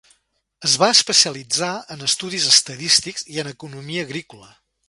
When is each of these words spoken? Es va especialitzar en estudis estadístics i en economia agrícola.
Es 0.69 0.77
va 0.83 0.87
especialitzar 0.93 1.69
en 1.97 2.01
estudis 2.09 2.49
estadístics 2.55 3.29
i 3.37 3.41
en 3.45 3.55
economia 3.55 4.09
agrícola. 4.09 4.53